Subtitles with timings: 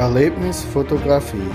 [0.00, 1.50] Erlebnisfotografie.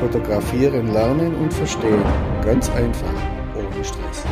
[0.00, 2.02] Fotografieren, lernen und verstehen.
[2.42, 3.12] Ganz einfach,
[3.54, 4.24] ohne Stress.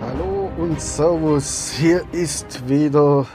[0.00, 3.26] Hallo und Servus, hier ist wieder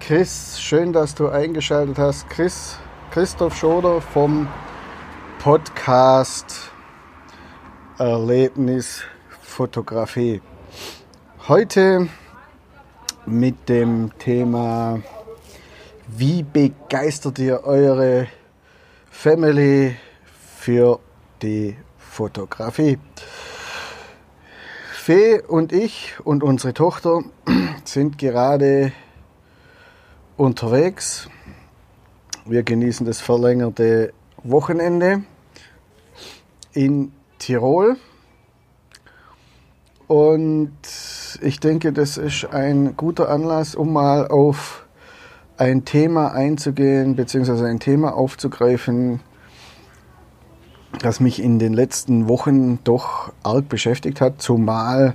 [0.00, 0.58] Chris.
[0.60, 2.28] Schön, dass du eingeschaltet hast.
[2.28, 2.76] Chris,
[3.10, 4.46] Christoph Schoder vom
[5.40, 6.70] Podcast
[7.98, 9.02] Erlebnis
[9.42, 10.40] Fotografie.
[11.48, 12.08] Heute
[13.26, 15.02] mit dem Thema,
[16.06, 18.28] wie begeistert ihr eure
[19.10, 19.96] Family
[20.60, 21.00] für
[21.42, 23.00] die Fotografie?
[24.92, 27.24] Fee und ich und unsere Tochter
[27.84, 28.92] sind gerade
[30.36, 31.28] unterwegs.
[32.50, 34.12] Wir genießen das verlängerte
[34.42, 35.22] Wochenende
[36.72, 37.96] in Tirol.
[40.08, 40.72] Und
[41.42, 44.84] ich denke, das ist ein guter Anlass, um mal auf
[45.58, 49.20] ein Thema einzugehen, beziehungsweise ein Thema aufzugreifen,
[50.98, 55.14] das mich in den letzten Wochen doch arg beschäftigt hat, zumal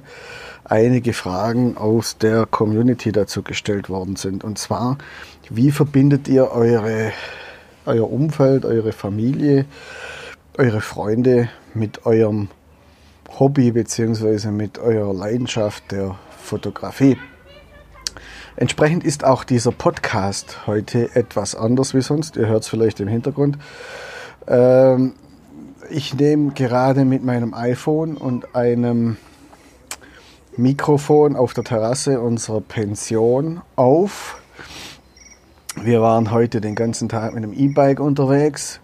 [0.66, 4.44] einige Fragen aus der Community dazu gestellt worden sind.
[4.44, 4.98] Und zwar,
[5.50, 7.12] wie verbindet ihr eure,
[7.86, 9.66] euer Umfeld, eure Familie,
[10.58, 12.50] eure Freunde mit eurem
[13.40, 14.50] Hobby bzw.
[14.52, 17.18] mit eurer Leidenschaft der Fotografie?
[18.58, 22.38] Entsprechend ist auch dieser Podcast heute etwas anders wie sonst.
[22.38, 23.58] Ihr hört es vielleicht im Hintergrund.
[24.48, 25.14] Ähm,
[25.90, 29.18] ich nehme gerade mit meinem iPhone und einem
[30.58, 34.42] Mikrofon auf der Terrasse unserer Pension auf.
[35.75, 38.80] Wir waren heute den ganzen Tag mit einem E-Bike unterwegs.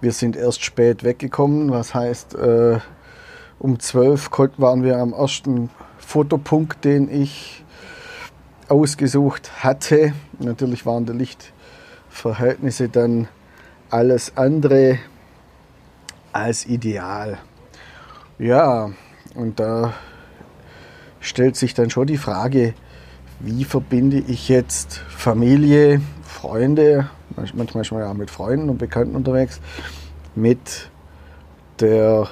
[0.00, 2.78] Wir sind erst spät weggekommen, was heißt, äh,
[3.58, 7.64] um 12 waren wir am ersten Fotopunkt, den ich
[8.68, 10.12] ausgesucht hatte.
[10.38, 13.26] Natürlich waren die Lichtverhältnisse dann
[13.90, 15.00] alles andere
[16.32, 17.38] als ideal.
[18.38, 18.90] Ja,
[19.34, 19.94] und da
[21.20, 22.74] stellt sich dann schon die Frage,
[23.38, 27.08] wie verbinde ich jetzt Familie, Freunde,
[27.54, 29.60] manchmal schon ja mit Freunden und Bekannten unterwegs,
[30.34, 30.90] mit
[31.80, 32.28] der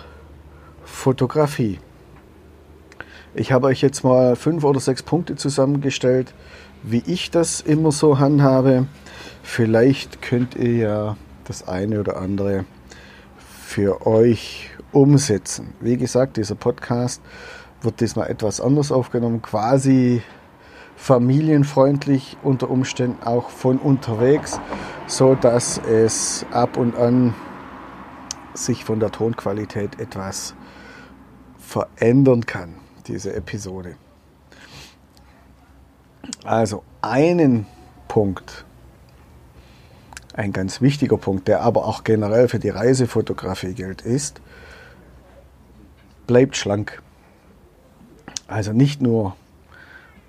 [0.85, 1.79] Fotografie.
[3.35, 6.35] Ich habe euch jetzt mal fünf oder sechs Punkte zusammengestellt,
[6.83, 8.87] wie ich das immer so handhabe.
[9.43, 12.65] Vielleicht könnt ihr ja das eine oder andere
[13.65, 15.75] für euch umsetzen.
[15.81, 17.23] Wie gesagt, dieser Podcast
[17.83, 20.23] wird diesmal etwas anders aufgenommen, quasi
[20.97, 24.61] familienfreundlich unter Umständen auch von unterwegs,
[25.07, 27.35] so dass es ab und an
[28.55, 30.55] sich von der Tonqualität etwas
[31.59, 32.75] verändern kann,
[33.07, 33.95] diese Episode.
[36.45, 37.67] Also einen
[38.09, 38.65] Punkt,
[40.35, 44.41] ein ganz wichtiger Punkt, der aber auch generell für die Reisefotografie gilt, ist,
[46.27, 47.03] bleibt schlank.
[48.49, 49.37] Also nicht nur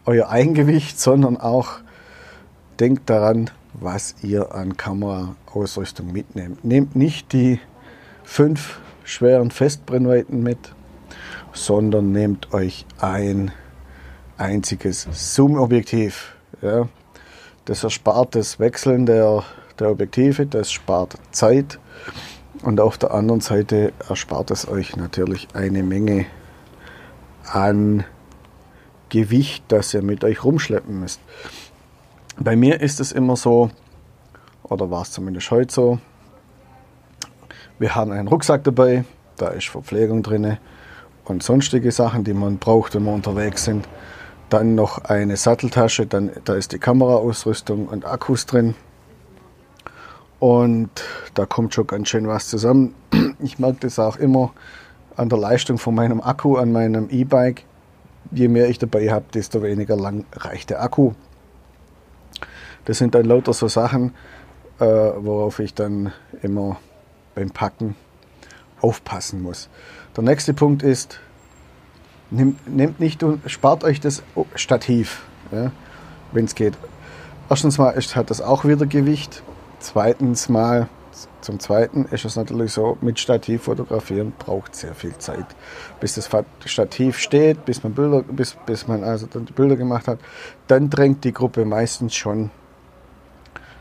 [0.05, 1.79] euer Eigengewicht, sondern auch
[2.79, 6.63] denkt daran, was ihr an Kameraausrüstung mitnehmt.
[6.65, 7.59] Nehmt nicht die
[8.23, 10.73] fünf schweren Festbrennweiten mit,
[11.53, 13.51] sondern nehmt euch ein
[14.37, 16.35] einziges Zoom-Objektiv.
[16.61, 16.87] Ja.
[17.65, 19.43] Das erspart das Wechseln der,
[19.79, 21.79] der Objektive, das spart Zeit
[22.63, 26.25] und auf der anderen Seite erspart es euch natürlich eine Menge
[27.51, 28.03] an
[29.09, 31.19] Gewicht, das ihr mit euch rumschleppen müsst.
[32.37, 33.71] Bei mir ist es immer so,
[34.63, 35.99] oder war es zumindest heute so,
[37.79, 39.03] wir haben einen Rucksack dabei,
[39.37, 40.57] da ist Verpflegung drin
[41.25, 43.87] und sonstige Sachen, die man braucht, wenn wir unterwegs sind.
[44.49, 48.75] Dann noch eine Satteltasche, dann, da ist die Kameraausrüstung und Akkus drin.
[50.39, 50.89] Und
[51.35, 52.95] da kommt schon ganz schön was zusammen.
[53.39, 54.51] Ich merke das auch immer
[55.19, 57.65] an der Leistung von meinem Akku, an meinem E-Bike
[58.31, 61.13] je mehr ich dabei habe, desto weniger lang reicht der Akku.
[62.85, 64.13] Das sind dann lauter so Sachen,
[64.79, 66.77] äh, worauf ich dann immer
[67.35, 67.95] beim Packen
[68.81, 69.69] aufpassen muss.
[70.15, 71.19] Der nächste Punkt ist,
[72.29, 74.23] nehmt, nehmt nicht und spart euch das
[74.55, 75.71] Stativ, ja,
[76.31, 76.73] wenn es geht.
[77.49, 79.43] Erstens mal ist, hat das auch wieder Gewicht.
[79.79, 80.87] Zweitens mal
[81.41, 85.45] zum Zweiten ist es natürlich so, mit Stativ fotografieren braucht sehr viel Zeit.
[85.99, 86.29] Bis das
[86.65, 90.19] Stativ steht, bis man, Bilder, bis, bis man also dann die Bilder gemacht hat,
[90.67, 92.51] dann drängt die Gruppe meistens schon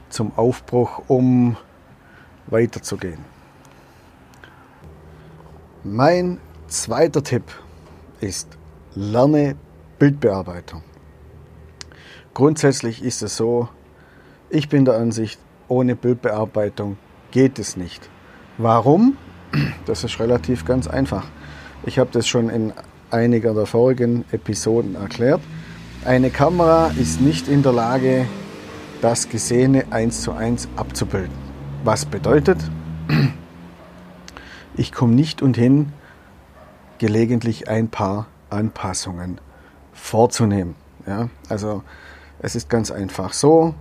[0.09, 1.57] zum Aufbruch, um
[2.47, 3.25] weiterzugehen.
[5.85, 7.45] Mein zweiter Tipp
[8.21, 8.49] ist,
[8.95, 9.57] lerne
[9.99, 10.83] Bildbearbeitung.
[12.35, 13.69] Grundsätzlich ist es so,
[14.51, 16.97] ich bin der Ansicht, ohne Bildbearbeitung
[17.31, 18.09] geht es nicht.
[18.57, 19.17] Warum?
[19.87, 21.25] Das ist relativ ganz einfach.
[21.87, 22.73] Ich habe das schon in
[23.11, 25.41] einiger der vorigen Episoden erklärt.
[26.05, 28.27] Eine Kamera ist nicht in der Lage,
[29.01, 31.35] das Gesehene eins zu eins abzubilden.
[31.85, 32.59] Was bedeutet,
[34.77, 35.93] ich komme nicht und hin,
[36.99, 39.41] gelegentlich ein paar Anpassungen
[39.93, 40.75] vorzunehmen.
[41.07, 41.29] Ja?
[41.49, 41.83] Also
[42.41, 43.75] es ist ganz einfach so,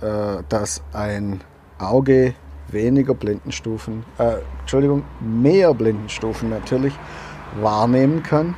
[0.00, 1.40] äh, dass ein
[1.78, 2.34] Auge
[2.72, 6.94] weniger Blindenstufen, äh, Entschuldigung, mehr Blindenstufen natürlich
[7.60, 8.54] wahrnehmen kann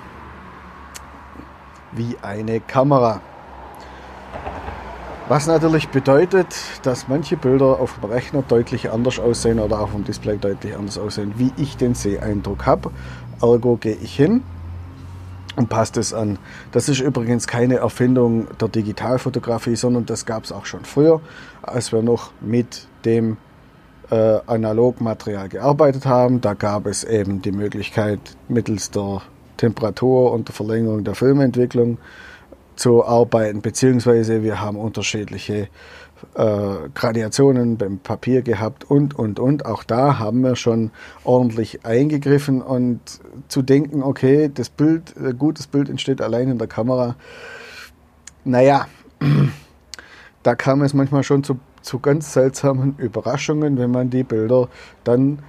[1.93, 3.21] wie eine Kamera.
[5.29, 10.05] Was natürlich bedeutet, dass manche Bilder auf dem Rechner deutlich anders aussehen oder auf dem
[10.05, 12.91] Display deutlich anders aussehen, wie ich den Seeeindruck habe.
[13.41, 14.43] Ergo gehe ich hin
[15.57, 16.39] und passe das an.
[16.73, 21.21] Das ist übrigens keine Erfindung der Digitalfotografie, sondern das gab es auch schon früher,
[21.63, 23.37] als wir noch mit dem
[24.13, 26.43] äh, Analogmaterial gearbeitet haben.
[26.43, 29.23] Da gab es eben die Möglichkeit, mittels der
[29.57, 31.97] Temperatur und der Verlängerung der Filmentwicklung
[32.77, 35.69] zu arbeiten, beziehungsweise wir haben unterschiedliche
[36.35, 39.65] äh, Gradationen beim Papier gehabt und, und, und.
[39.65, 40.91] Auch da haben wir schon
[41.25, 43.01] ordentlich eingegriffen und
[43.49, 47.17] zu denken, okay, das Bild, ein gutes Bild entsteht allein in der Kamera.
[48.45, 48.89] Naja,
[50.43, 54.69] da kam es manchmal schon zu, zu ganz seltsamen Überraschungen, wenn man die Bilder
[55.05, 55.41] dann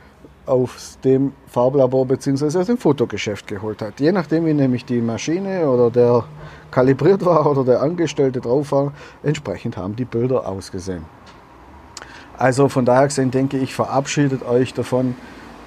[0.46, 2.60] aus dem Farblabor bzw.
[2.60, 4.00] aus dem Fotogeschäft geholt hat.
[4.00, 6.26] Je nachdem, wie nämlich die Maschine oder der
[6.72, 8.94] kalibriert war oder der Angestellte drauf war,
[9.24, 11.06] entsprechend haben die Bilder ausgesehen.
[12.38, 15.16] Also von daher gesehen denke ich, verabschiedet euch davon,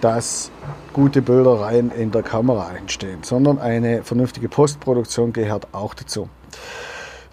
[0.00, 0.50] dass
[0.92, 6.28] gute Bilder rein in der Kamera entstehen, sondern eine vernünftige Postproduktion gehört auch dazu.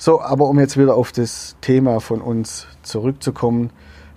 [0.06, 3.70] So, aber um jetzt wieder auf das Thema von uns zurückzukommen,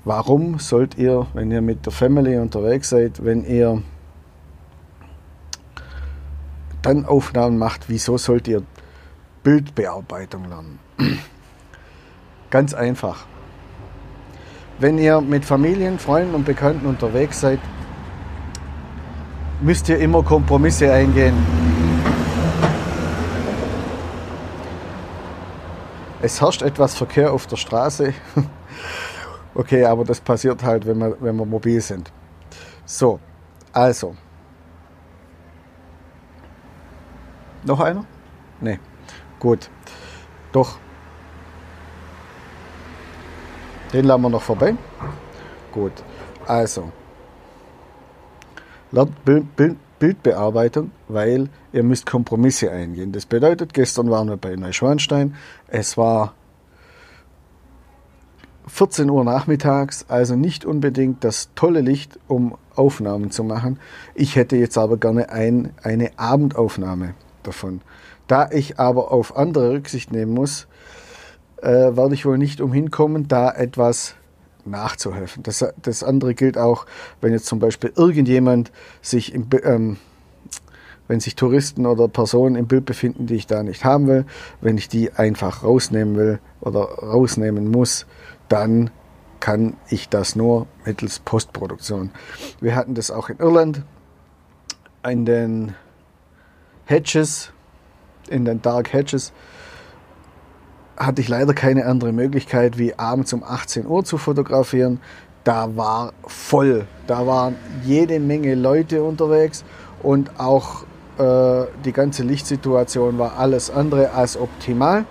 [0.04, 3.84] warum sollt ihr, wenn ihr mit der Family unterwegs seid, wenn ihr
[6.82, 8.64] dann Aufnahmen macht, wieso sollt ihr
[9.44, 10.80] Bildbearbeitung lernen.
[12.50, 13.24] Ganz einfach.
[14.80, 17.60] Wenn ihr mit Familien, Freunden und Bekannten unterwegs seid,
[19.60, 21.75] müsst ihr immer Kompromisse eingehen.
[26.26, 28.12] Es herrscht etwas Verkehr auf der Straße.
[29.54, 32.10] okay, aber das passiert halt, wenn wir, wenn wir mobil sind.
[32.84, 33.20] So,
[33.72, 34.16] also.
[37.62, 38.04] Noch einer?
[38.60, 38.80] Nee.
[39.38, 39.70] Gut.
[40.50, 40.78] Doch.
[43.92, 44.74] Den lassen wir noch vorbei.
[45.70, 45.92] Gut.
[46.44, 46.90] Also.
[48.90, 53.12] Lernt Bild, Bild, Bildbearbeitung, weil ihr müsst Kompromisse eingehen.
[53.12, 55.34] Das bedeutet, gestern waren wir bei Neuschwanstein.
[55.68, 56.34] Es war
[58.66, 63.78] 14 Uhr nachmittags, also nicht unbedingt das tolle Licht, um Aufnahmen zu machen.
[64.14, 67.80] Ich hätte jetzt aber gerne ein, eine Abendaufnahme davon.
[68.26, 70.66] Da ich aber auf andere Rücksicht nehmen muss,
[71.62, 74.16] äh, werde ich wohl nicht umhin kommen, da etwas
[74.66, 75.42] nachzuhelfen.
[75.42, 76.86] Das, das andere gilt auch,
[77.20, 79.96] wenn jetzt zum Beispiel irgendjemand sich im, ähm,
[81.08, 84.24] wenn sich Touristen oder Personen im Bild befinden, die ich da nicht haben will,
[84.60, 88.06] wenn ich die einfach rausnehmen will oder rausnehmen muss,
[88.48, 88.90] dann
[89.40, 92.10] kann ich das nur mittels Postproduktion.
[92.60, 93.82] Wir hatten das auch in Irland
[95.08, 95.74] in den
[96.86, 97.52] Hedges
[98.28, 99.32] in den Dark Hedges
[100.96, 105.00] hatte ich leider keine andere Möglichkeit, wie abends um 18 Uhr zu fotografieren.
[105.44, 109.64] Da war voll, da waren jede Menge Leute unterwegs
[110.02, 110.84] und auch
[111.18, 115.04] äh, die ganze Lichtsituation war alles andere als optimal.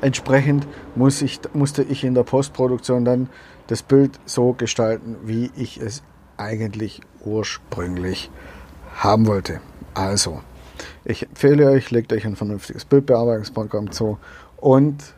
[0.00, 3.28] Entsprechend muss ich, musste ich in der Postproduktion dann
[3.66, 6.02] das Bild so gestalten, wie ich es
[6.36, 8.30] eigentlich ursprünglich
[8.96, 9.60] haben wollte.
[9.94, 10.40] Also,
[11.04, 14.18] ich empfehle euch, legt euch ein vernünftiges Bildbearbeitungsprogramm zu
[14.64, 15.14] und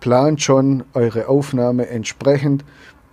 [0.00, 2.62] plant schon eure Aufnahme entsprechend,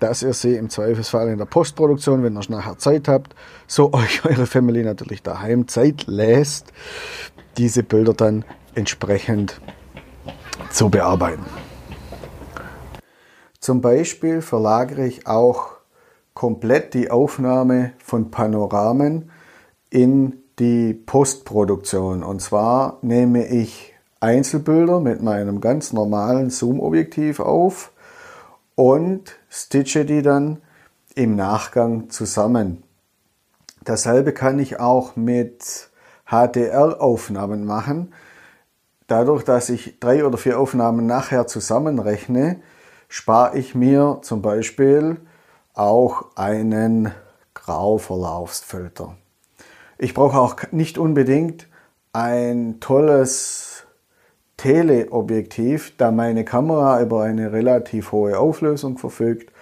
[0.02, 3.34] dass ihr sie im Zweifelsfall in der Postproduktion, wenn ihr nachher Zeit habt,
[3.66, 6.74] so euch eure Family natürlich daheim Zeit lässt,
[7.56, 8.44] diese Bilder dann
[8.76, 9.62] entsprechend
[10.70, 11.46] zu bearbeiten.
[13.62, 15.78] Zum Beispiel verlagere ich auch
[16.34, 19.32] komplett die Aufnahme von Panoramen
[19.90, 22.24] in die Postproduktion.
[22.24, 27.92] Und zwar nehme ich Einzelbilder mit meinem ganz normalen Zoom-Objektiv auf
[28.76, 30.62] und stitche die dann
[31.16, 32.84] im Nachgang zusammen.
[33.84, 35.90] Dasselbe kann ich auch mit
[36.26, 38.14] HDR-Aufnahmen machen.
[39.08, 42.62] Dadurch, dass ich drei oder vier Aufnahmen nachher zusammenrechne,
[43.10, 45.18] spare ich mir zum Beispiel
[45.74, 47.12] auch einen
[47.54, 49.18] Grauverlaufsfilter.
[50.04, 51.66] Ich brauche auch nicht unbedingt
[52.12, 53.86] ein tolles
[54.58, 59.54] Teleobjektiv, da meine Kamera über eine relativ hohe Auflösung verfügt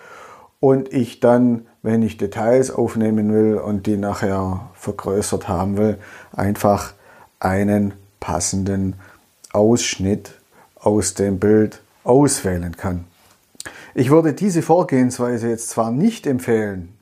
[0.60, 6.00] und ich dann, wenn ich Details aufnehmen will und die nachher vergrößert haben will,
[6.36, 6.94] einfach
[7.40, 8.96] einen passenden
[9.54, 10.40] Ausschnitt
[10.80, 13.06] aus dem Bild auswählen kann.
[13.94, 16.98] Ich würde diese Vorgehensweise jetzt zwar nicht empfehlen,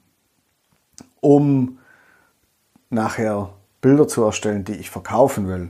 [1.21, 1.78] um
[2.89, 3.49] nachher
[3.81, 5.69] Bilder zu erstellen, die ich verkaufen will,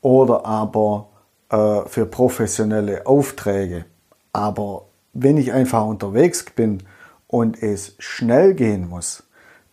[0.00, 1.08] oder aber
[1.50, 3.84] äh, für professionelle Aufträge.
[4.32, 6.82] Aber wenn ich einfach unterwegs bin
[7.26, 9.24] und es schnell gehen muss,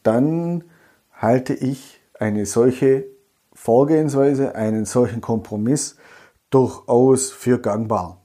[0.04, 0.64] dann
[1.14, 3.06] halte ich eine solche
[3.54, 5.98] Vorgehensweise, einen solchen Kompromiss
[6.50, 8.18] durchaus für gangbar.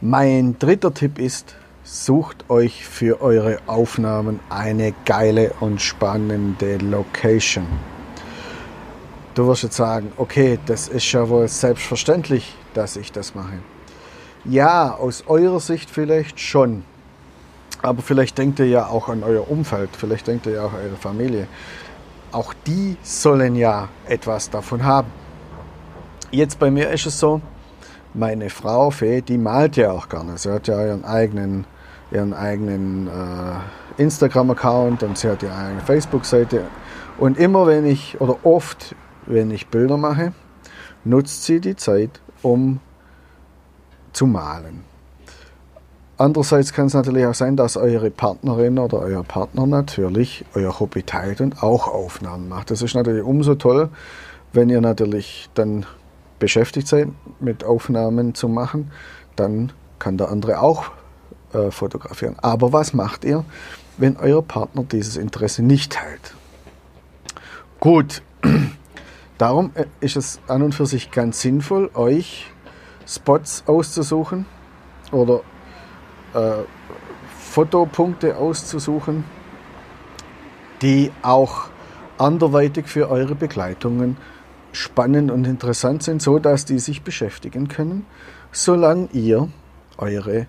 [0.00, 7.66] Mein dritter Tipp ist, sucht euch für eure Aufnahmen eine geile und spannende Location.
[9.34, 13.58] Du wirst jetzt sagen, okay, das ist ja wohl selbstverständlich, dass ich das mache.
[14.44, 16.84] Ja, aus eurer Sicht vielleicht schon.
[17.82, 20.80] Aber vielleicht denkt ihr ja auch an euer Umfeld, vielleicht denkt ihr ja auch an
[20.86, 21.48] eure Familie.
[22.32, 25.08] Auch die sollen ja etwas davon haben.
[26.30, 27.42] Jetzt bei mir ist es so,
[28.14, 30.38] meine Frau Fee, die malt ja auch gerne.
[30.38, 31.66] Sie hat ja ihren eigenen,
[32.14, 36.62] ihren eigenen äh, Instagram-Account und sie hat ihre eigene Facebook-Seite.
[37.18, 38.94] Und immer wenn ich, oder oft,
[39.26, 40.32] wenn ich Bilder mache,
[41.04, 42.80] nutzt sie die Zeit, um
[44.12, 44.84] zu malen.
[46.16, 51.02] Andererseits kann es natürlich auch sein, dass eure Partnerin oder euer Partner natürlich euer Hobby
[51.02, 52.70] teilt und auch Aufnahmen macht.
[52.70, 53.88] Das ist natürlich umso toll,
[54.52, 55.86] wenn ihr natürlich dann
[56.38, 57.08] beschäftigt seid,
[57.40, 58.92] mit Aufnahmen zu machen,
[59.34, 60.92] dann kann der andere auch
[61.54, 62.36] äh, fotografieren.
[62.42, 63.44] Aber was macht ihr,
[63.96, 66.34] wenn euer Partner dieses Interesse nicht teilt?
[67.80, 68.22] Gut,
[69.38, 72.50] darum äh, ist es an und für sich ganz sinnvoll, euch
[73.06, 74.46] Spots auszusuchen
[75.12, 75.40] oder
[76.34, 76.64] äh,
[77.38, 79.24] Fotopunkte auszusuchen,
[80.82, 81.68] die auch
[82.18, 84.16] anderweitig für eure Begleitungen
[84.72, 88.06] spannend und interessant sind, so dass die sich beschäftigen können,
[88.50, 89.48] solange ihr
[89.98, 90.46] eure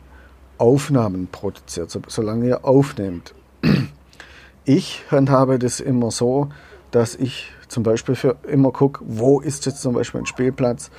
[0.58, 3.34] Aufnahmen produziert, solange ihr aufnehmt.
[4.66, 6.50] Ich handhabe das immer so,
[6.90, 10.90] dass ich zum Beispiel für immer gucke, wo ist jetzt zum Beispiel ein Spielplatz,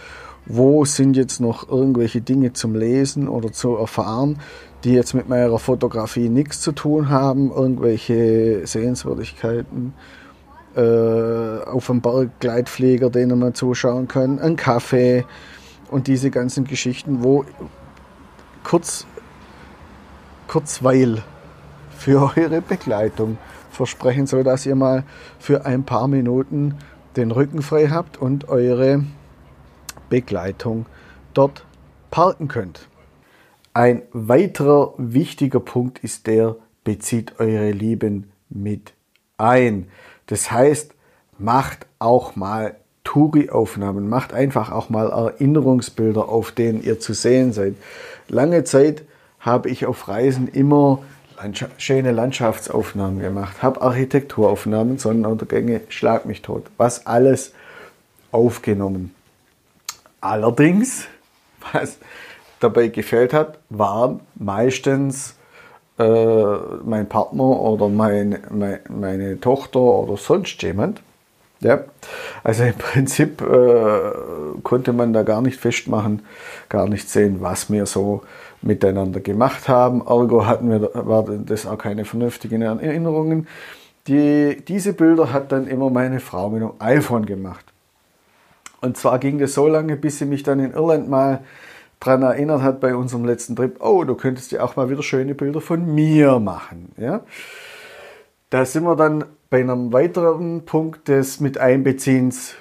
[0.46, 4.38] wo sind jetzt noch irgendwelche Dinge zum Lesen oder zu erfahren,
[4.84, 9.94] die jetzt mit meiner Fotografie nichts zu tun haben, irgendwelche Sehenswürdigkeiten
[10.76, 15.24] äh, auf dem Berggleitflieger, denen man zuschauen kann, ein Kaffee
[15.90, 17.44] und diese ganzen Geschichten, wo
[18.62, 19.06] kurz,
[20.48, 21.22] kurzweil
[21.96, 23.38] für eure Begleitung
[23.70, 25.04] versprechen soll, dass ihr mal
[25.38, 26.76] für ein paar Minuten
[27.16, 29.04] den Rücken frei habt und eure
[30.08, 30.86] Begleitung
[31.34, 31.64] dort
[32.10, 32.88] parken könnt.
[33.74, 38.94] Ein weiterer wichtiger Punkt ist der, bezieht eure Lieben mit
[39.36, 39.88] ein.
[40.26, 40.94] Das heißt,
[41.38, 47.74] macht auch mal Touri-Aufnahmen, macht einfach auch mal Erinnerungsbilder, auf denen ihr zu sehen seid.
[48.28, 49.04] Lange Zeit
[49.46, 51.02] habe ich auf Reisen immer
[51.38, 56.64] Landschaft, schöne Landschaftsaufnahmen gemacht, habe Architekturaufnahmen, Sonnenuntergänge, schlag mich tot.
[56.76, 57.52] Was alles
[58.32, 59.14] aufgenommen.
[60.20, 61.06] Allerdings,
[61.72, 61.98] was
[62.60, 65.36] dabei gefällt hat, waren meistens
[65.98, 71.02] äh, mein Partner oder mein, mein, meine Tochter oder sonst jemand.
[71.60, 71.84] Ja,
[72.44, 74.10] also im Prinzip äh,
[74.62, 76.22] konnte man da gar nicht festmachen,
[76.68, 78.22] gar nicht sehen, was wir so
[78.66, 80.00] miteinander gemacht haben.
[80.00, 83.46] Ergo hatten wir, waren das auch keine vernünftigen Erinnerungen.
[84.06, 87.64] Die, diese Bilder hat dann immer meine Frau mit dem iPhone gemacht.
[88.80, 91.40] Und zwar ging das so lange, bis sie mich dann in Irland mal
[91.98, 95.34] daran erinnert hat bei unserem letzten Trip, oh, du könntest ja auch mal wieder schöne
[95.34, 96.92] Bilder von mir machen.
[96.96, 97.22] Ja?
[98.50, 102.54] Da sind wir dann bei einem weiteren Punkt des mit Einbeziehens.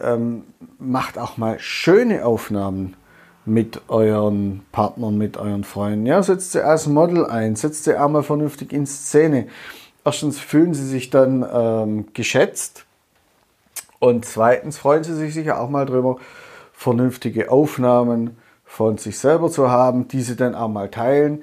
[0.00, 0.44] Ähm,
[0.78, 2.96] macht auch mal schöne Aufnahmen
[3.50, 6.06] mit euren Partnern, mit euren Freunden.
[6.06, 9.48] Ja, setzt sie als Model ein, setzt sie auch mal vernünftig in Szene.
[10.04, 12.86] Erstens fühlen sie sich dann ähm, geschätzt
[13.98, 16.16] und zweitens freuen sie sich sicher auch mal drüber,
[16.72, 21.42] vernünftige Aufnahmen von sich selber zu haben, diese dann auch mal teilen.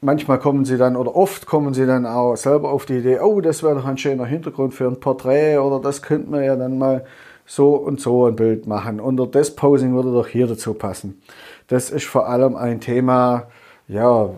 [0.00, 3.40] Manchmal kommen sie dann oder oft kommen sie dann auch selber auf die Idee, oh,
[3.40, 6.78] das wäre doch ein schöner Hintergrund für ein Porträt oder das könnte man ja dann
[6.78, 7.04] mal
[7.46, 9.00] so und so ein Bild machen.
[9.00, 11.22] Und das Posing würde doch hier dazu passen.
[11.68, 13.46] Das ist vor allem ein Thema,
[13.88, 14.28] ja, äh,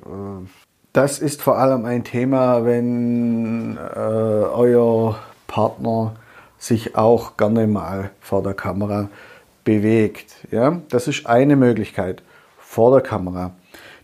[0.93, 6.17] das ist vor allem ein Thema, wenn äh, euer Partner
[6.59, 9.09] sich auch gerne mal vor der Kamera
[9.65, 10.35] bewegt.
[10.50, 10.81] Ja?
[10.88, 12.23] Das ist eine Möglichkeit
[12.59, 13.53] vor der Kamera.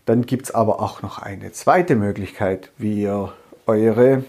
[0.05, 3.33] Dann gibt es aber auch noch eine zweite Möglichkeit, wie ihr
[3.65, 4.23] eure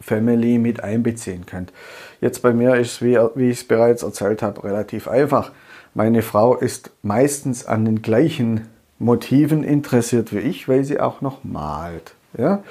[0.00, 1.72] Family mit einbeziehen könnt.
[2.20, 5.52] Jetzt bei mir ist es, wie, wie ich es bereits erzählt habe, relativ einfach.
[5.94, 11.44] Meine Frau ist meistens an den gleichen Motiven interessiert wie ich, weil sie auch noch
[11.44, 12.14] malt.
[12.36, 12.62] Ja?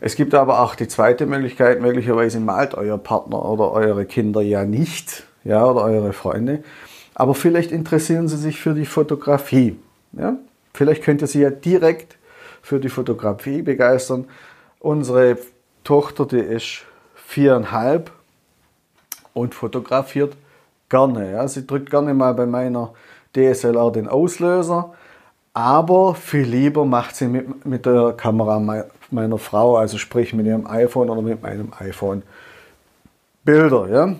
[0.00, 4.64] Es gibt aber auch die zweite Möglichkeit, möglicherweise malt euer Partner oder eure Kinder ja
[4.64, 6.64] nicht, ja, oder eure Freunde,
[7.14, 9.78] aber vielleicht interessieren sie sich für die Fotografie.
[10.12, 10.36] Ja?
[10.74, 12.16] Vielleicht könnt ihr sie ja direkt
[12.62, 14.26] für die Fotografie begeistern.
[14.80, 15.38] Unsere
[15.84, 16.82] Tochter, die ist
[17.14, 18.10] viereinhalb
[19.36, 20.36] und fotografiert
[20.88, 21.32] gerne.
[21.32, 21.46] Ja?
[21.46, 22.92] Sie drückt gerne mal bei meiner
[23.34, 24.94] DSLR den Auslöser,
[25.52, 30.66] aber viel lieber macht sie mit, mit der Kamera meiner Frau, also sprich mit ihrem
[30.66, 32.22] iPhone oder mit meinem iPhone
[33.44, 33.88] Bilder.
[33.88, 34.16] Ja?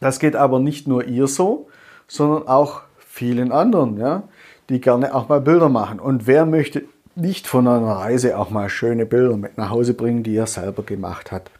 [0.00, 1.68] Das geht aber nicht nur ihr so,
[2.08, 4.22] sondern auch vielen anderen, ja,
[4.68, 6.00] die gerne auch mal Bilder machen.
[6.00, 10.22] Und wer möchte nicht von einer Reise auch mal schöne Bilder mit nach Hause bringen,
[10.22, 11.50] die er selber gemacht hat?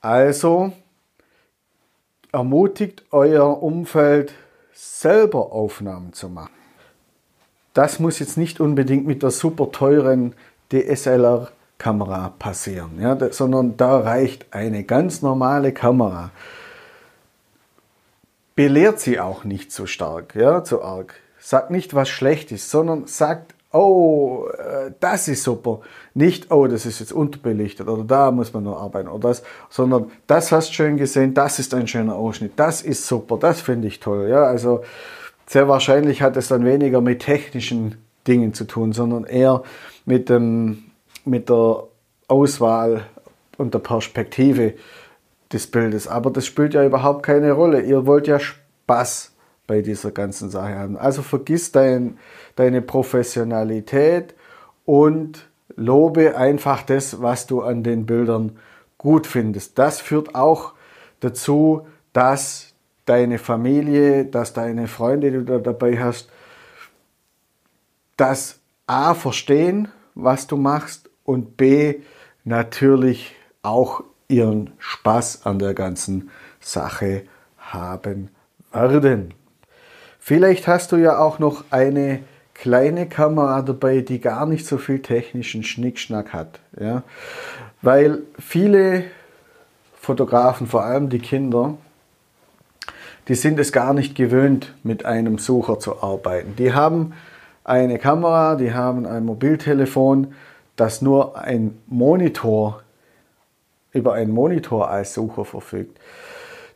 [0.00, 0.72] Also
[2.32, 4.32] ermutigt euer Umfeld
[4.72, 6.52] selber Aufnahmen zu machen.
[7.74, 10.34] Das muss jetzt nicht unbedingt mit der super teuren
[10.72, 16.30] DSLR-Kamera passieren, ja, sondern da reicht eine ganz normale Kamera
[18.60, 21.14] belehrt sie auch nicht so stark, ja, zu arg.
[21.38, 25.80] Sagt nicht, was schlecht ist, sondern sagt, oh, äh, das ist super.
[26.14, 30.10] Nicht, oh, das ist jetzt unterbelichtet oder da muss man nur arbeiten oder das, sondern
[30.26, 33.88] das hast du schön gesehen, das ist ein schöner Ausschnitt, das ist super, das finde
[33.88, 34.28] ich toll.
[34.28, 34.82] Ja, also
[35.46, 39.62] sehr wahrscheinlich hat es dann weniger mit technischen Dingen zu tun, sondern eher
[40.04, 40.84] mit, dem,
[41.24, 41.84] mit der
[42.28, 43.06] Auswahl
[43.56, 44.74] und der Perspektive
[45.52, 46.06] des Bildes.
[46.06, 47.82] Aber das spielt ja überhaupt keine Rolle.
[47.82, 49.29] Ihr wollt ja Spaß
[49.70, 50.96] bei dieser ganzen Sache haben.
[50.96, 52.18] Also vergiss dein,
[52.56, 54.34] deine Professionalität
[54.84, 58.58] und lobe einfach das, was du an den Bildern
[58.98, 59.78] gut findest.
[59.78, 60.72] Das führt auch
[61.20, 66.28] dazu, dass deine Familie, dass deine Freunde, die du da dabei hast,
[68.16, 72.00] das A verstehen, was du machst und B
[72.42, 77.22] natürlich auch ihren Spaß an der ganzen Sache
[77.56, 78.30] haben
[78.72, 79.39] werden.
[80.30, 82.20] Vielleicht hast du ja auch noch eine
[82.54, 86.60] kleine Kamera dabei, die gar nicht so viel technischen Schnickschnack hat.
[86.78, 87.02] Ja?
[87.82, 89.06] Weil viele
[89.98, 91.74] Fotografen, vor allem die Kinder,
[93.26, 96.54] die sind es gar nicht gewöhnt, mit einem Sucher zu arbeiten.
[96.54, 97.12] Die haben
[97.64, 100.32] eine Kamera, die haben ein Mobiltelefon,
[100.76, 102.84] das nur ein Monitor
[103.90, 105.98] über einen Monitor als Sucher verfügt.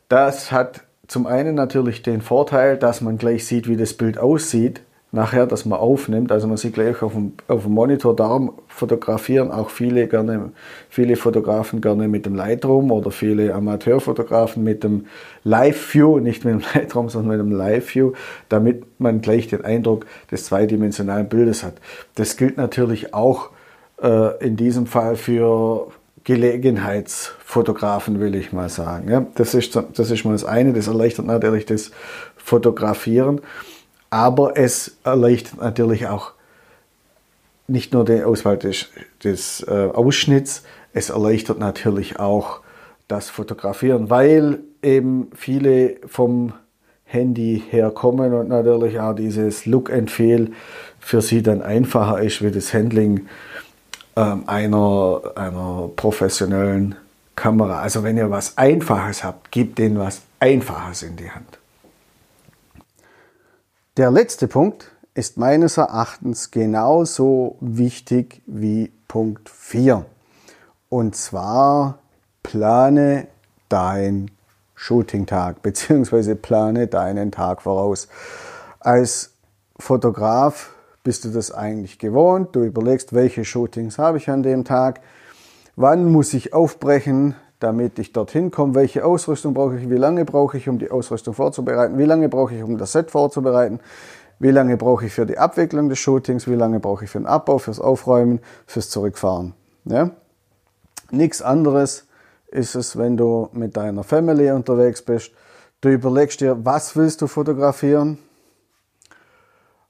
[0.09, 4.81] Das hat zum einen natürlich den Vorteil, dass man gleich sieht, wie das Bild aussieht,
[5.11, 6.31] nachher, dass man aufnimmt.
[6.31, 10.51] Also man sieht gleich auf dem, auf dem Monitor, darum fotografieren auch viele gerne,
[10.89, 15.05] viele Fotografen gerne mit dem Lightroom oder viele Amateurfotografen mit dem
[15.43, 18.11] Live View, nicht mit dem Lightroom, sondern mit dem Live View,
[18.49, 21.75] damit man gleich den Eindruck des zweidimensionalen Bildes hat.
[22.15, 23.49] Das gilt natürlich auch
[24.01, 25.87] äh, in diesem Fall für
[26.25, 29.09] Gelegenheitsfotografen, will ich mal sagen.
[29.09, 31.91] Ja, das, ist, das ist mal das eine, das erleichtert natürlich das
[32.35, 33.41] Fotografieren,
[34.09, 36.33] aber es erleichtert natürlich auch
[37.67, 38.87] nicht nur die Auswahl des,
[39.23, 42.61] des äh, Ausschnitts, es erleichtert natürlich auch
[43.07, 46.53] das Fotografieren, weil eben viele vom
[47.03, 50.51] Handy herkommen und natürlich auch dieses Look and Feel
[50.99, 53.27] für sie dann einfacher ist wie das Handling
[54.15, 56.95] einer, einer professionellen
[57.35, 57.81] Kamera.
[57.81, 61.59] Also wenn ihr was Einfaches habt, gebt denen was Einfaches in die Hand.
[63.97, 70.05] Der letzte Punkt ist meines Erachtens genauso wichtig wie Punkt 4.
[70.89, 71.99] Und zwar
[72.43, 73.27] plane
[73.69, 74.31] dein
[74.75, 76.35] Shooting-Tag bzw.
[76.35, 78.07] plane deinen Tag voraus.
[78.79, 79.33] Als
[79.79, 80.74] Fotograf
[81.05, 82.53] bist du das eigentlich gewohnt?
[82.53, 84.99] Du überlegst, welche Shootings habe ich an dem Tag?
[85.77, 88.75] Wann muss ich aufbrechen, damit ich dorthin komme?
[88.75, 89.89] Welche Ausrüstung brauche ich?
[89.89, 91.97] Wie lange brauche ich, um die Ausrüstung vorzubereiten?
[91.97, 93.79] Wie lange brauche ich, um das Set vorzubereiten?
[94.39, 97.25] wie lange brauche ich für die Abwicklung des Shootings, wie lange brauche ich für den
[97.25, 99.53] Abbau, fürs Aufräumen, fürs Zurückfahren.
[99.85, 100.11] Ja?
[101.11, 102.07] Nichts anderes
[102.47, 105.31] ist es, wenn du mit deiner Family unterwegs bist.
[105.81, 108.17] Du überlegst dir, was willst du fotografieren?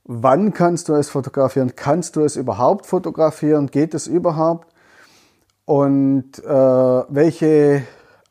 [0.07, 1.75] Wann kannst du es fotografieren?
[1.75, 3.67] Kannst du es überhaupt fotografieren?
[3.67, 4.71] Geht es überhaupt?
[5.65, 7.81] Und äh, welche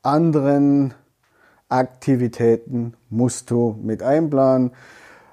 [0.00, 0.94] anderen
[1.68, 4.70] Aktivitäten musst du mit einplanen?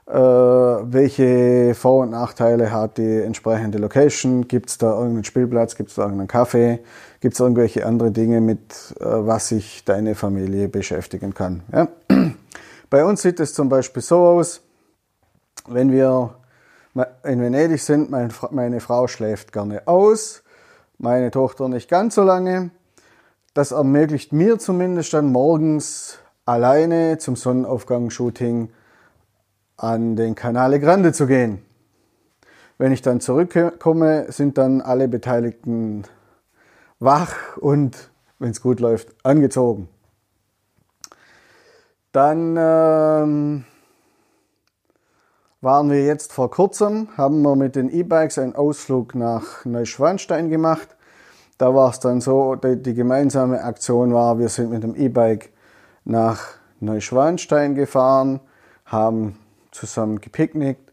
[0.07, 4.47] Äh, welche Vor- und Nachteile hat die entsprechende Location?
[4.47, 5.75] Gibt es da irgendeinen Spielplatz?
[5.75, 6.79] Gibt es da irgendeinen Kaffee?
[7.19, 11.61] Gibt es irgendwelche andere Dinge, mit äh, was sich deine Familie beschäftigen kann?
[11.71, 11.87] Ja?
[12.89, 14.61] Bei uns sieht es zum Beispiel so aus,
[15.73, 16.35] wenn wir
[17.23, 20.43] in Venedig sind, meine Frau schläft gerne aus,
[20.97, 22.71] meine Tochter nicht ganz so lange.
[23.53, 28.69] Das ermöglicht mir zumindest dann morgens alleine zum Sonnenaufgang-Shooting
[29.77, 31.65] an den Canale Grande zu gehen.
[32.77, 36.03] Wenn ich dann zurückkomme, sind dann alle Beteiligten
[36.99, 39.87] wach und, wenn es gut läuft, angezogen.
[42.11, 43.65] Dann ähm,
[45.61, 50.95] waren wir jetzt vor kurzem, haben wir mit den E-Bikes einen Ausflug nach Neuschwanstein gemacht.
[51.59, 55.51] Da war es dann so, die, gemeinsame Aktion war, wir sind mit dem E-Bike
[56.03, 56.39] nach
[56.79, 58.39] Neuschwanstein gefahren,
[58.85, 59.37] haben
[59.69, 60.91] zusammen gepicknickt,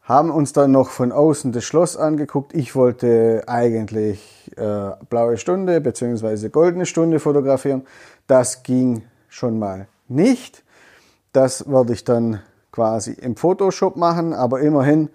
[0.00, 2.54] haben uns dann noch von außen das Schloss angeguckt.
[2.54, 6.48] Ich wollte eigentlich äh, blaue Stunde bzw.
[6.48, 7.86] goldene Stunde fotografieren.
[8.26, 10.64] Das ging schon mal nicht.
[11.32, 12.40] Das werde ich dann
[12.72, 15.10] quasi im Photoshop machen, aber immerhin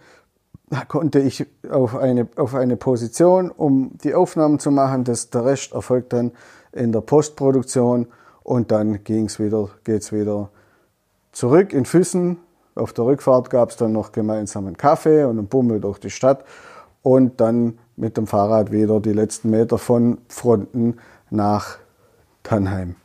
[0.88, 5.04] konnte ich auf eine, auf eine Position, um die Aufnahmen zu machen.
[5.04, 6.32] Das, der Rest erfolgt dann
[6.72, 8.08] in der Postproduktion
[8.44, 10.50] und dann ging's wieder, geht's wieder
[11.32, 12.38] zurück in Füssen.
[12.76, 16.10] Auf der Rückfahrt gab es dann noch gemeinsam einen Kaffee und einen Bummel durch die
[16.10, 16.44] Stadt
[17.04, 20.98] und dann mit dem Fahrrad wieder die letzten Meter von Fronten
[21.30, 21.78] nach
[22.42, 22.96] Tannheim.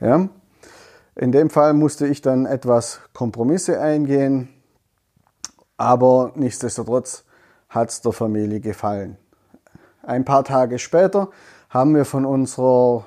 [0.00, 0.28] Ja?
[1.14, 4.48] In dem Fall musste ich dann etwas Kompromisse eingehen,
[5.76, 7.24] aber nichtsdestotrotz
[7.68, 9.18] hat es der Familie gefallen.
[10.02, 11.28] Ein paar Tage später
[11.68, 13.06] haben wir von unserer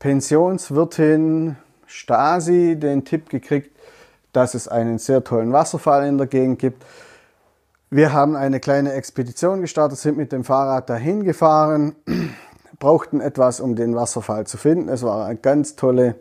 [0.00, 1.56] Pensionswirtin
[1.86, 3.76] Stasi den Tipp gekriegt,
[4.32, 6.84] dass es einen sehr tollen Wasserfall in der Gegend gibt.
[7.90, 11.94] Wir haben eine kleine Expedition gestartet, sind mit dem Fahrrad dahin gefahren
[12.80, 14.88] brauchten etwas, um den Wasserfall zu finden.
[14.88, 16.16] Es war eine ganz tolle,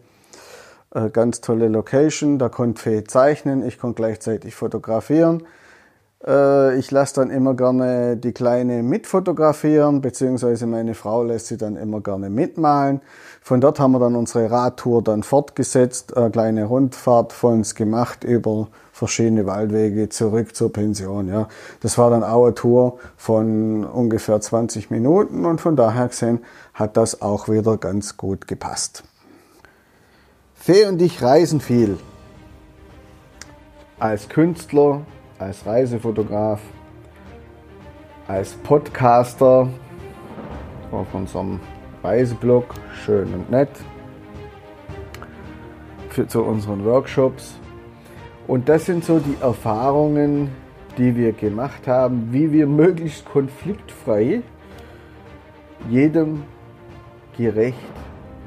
[0.94, 2.38] äh, ganz tolle Location.
[2.38, 5.44] Da konnte Fee zeichnen, ich konnte gleichzeitig fotografieren.
[6.26, 11.76] Äh, ich lasse dann immer gerne die Kleine mitfotografieren, beziehungsweise meine Frau lässt sie dann
[11.76, 13.02] immer gerne mitmalen.
[13.42, 18.24] Von dort haben wir dann unsere Radtour dann fortgesetzt, eine kleine Rundfahrt von uns gemacht
[18.24, 21.30] über verschiedene Waldwege zurück zur Pension.
[21.30, 21.48] Ja.
[21.80, 26.40] Das war dann auch eine Tour von ungefähr 20 Minuten und von daher gesehen
[26.74, 29.04] hat das auch wieder ganz gut gepasst.
[30.54, 31.98] Fee und ich reisen viel.
[33.98, 35.02] Als Künstler,
[35.40, 36.60] als Reisefotograf,
[38.28, 39.70] als Podcaster
[40.92, 41.60] auf unserem
[42.04, 43.70] Reiseblog, schön und nett,
[46.10, 47.60] für, zu unseren Workshops
[48.48, 50.50] und das sind so die Erfahrungen,
[50.98, 54.42] die wir gemacht haben, wie wir möglichst konfliktfrei
[55.88, 56.44] jedem
[57.38, 57.78] gerecht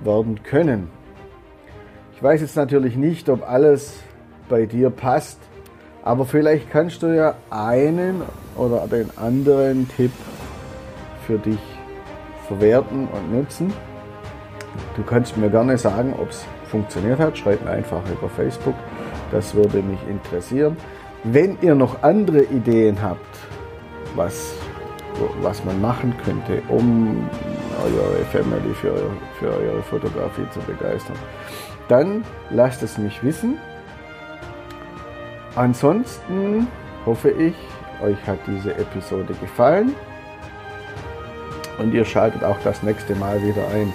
[0.05, 0.91] werden können.
[2.15, 4.01] Ich weiß jetzt natürlich nicht, ob alles
[4.49, 5.39] bei dir passt,
[6.05, 8.23] aber vielleicht kannst du ja einen
[8.57, 10.13] oder den anderen Tipp
[11.27, 11.61] für dich
[12.49, 13.73] verwerten und nutzen.
[14.97, 17.37] Du kannst mir gerne sagen, ob es funktioniert hat.
[17.37, 18.75] Schreib mir einfach über Facebook
[19.33, 20.77] das würde mich interessieren.
[21.25, 23.39] Wenn ihr noch andere Ideen habt,
[24.15, 24.55] was,
[25.41, 27.29] was man machen könnte, um
[27.83, 28.95] eure Family für,
[29.39, 31.17] für eure Fotografie zu begeistern,
[31.89, 33.59] dann lasst es mich wissen.
[35.55, 36.67] Ansonsten
[37.05, 37.55] hoffe ich,
[38.03, 39.95] euch hat diese Episode gefallen
[41.79, 43.93] und ihr schaltet auch das nächste Mal wieder ein.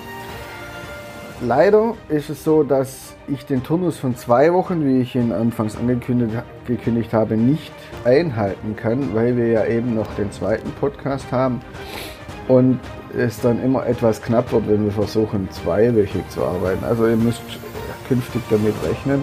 [1.42, 5.76] Leider ist es so, dass ich den Turnus von zwei Wochen, wie ich ihn anfangs
[5.76, 7.74] angekündigt habe, nicht
[8.06, 11.62] einhalten kann, weil wir ja eben noch den zweiten Podcast haben
[12.48, 12.80] und
[13.16, 16.84] es dann immer etwas knapp wird, wenn wir versuchen, zweiwöchig zu arbeiten.
[16.84, 17.42] Also ihr müsst
[18.08, 19.22] künftig damit rechnen,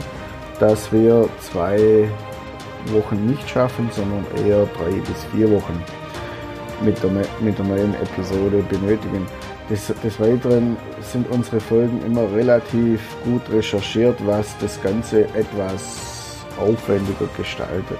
[0.60, 2.08] dass wir zwei
[2.92, 5.82] Wochen nicht schaffen, sondern eher drei bis vier Wochen
[6.82, 9.26] mit der, mit der neuen Episode benötigen.
[9.70, 17.26] Des, des, Weiteren sind unsere Folgen immer relativ gut recherchiert, was das Ganze etwas aufwendiger
[17.36, 17.98] gestaltet.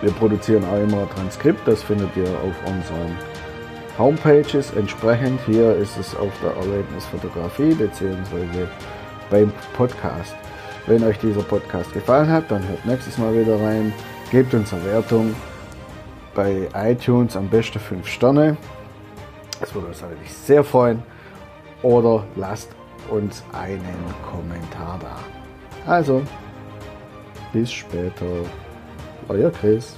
[0.00, 3.14] Wir produzieren auch immer ein Transkript, das findet ihr auf unseren
[3.98, 4.72] Homepages.
[4.74, 8.68] Entsprechend hier ist es auf der Erlebnisfotografie bzw.
[9.28, 10.36] beim Podcast.
[10.88, 13.92] Wenn euch dieser Podcast gefallen hat, dann hört nächstes Mal wieder rein.
[14.30, 15.36] Gebt uns eine Wertung
[16.34, 18.56] bei iTunes, am besten 5 Sterne.
[19.60, 21.02] Das würde uns natürlich sehr freuen.
[21.82, 22.70] Oder lasst
[23.10, 23.82] uns einen
[24.30, 25.92] Kommentar da.
[25.92, 26.22] Also,
[27.52, 28.24] bis später.
[29.28, 29.94] Euer Chris.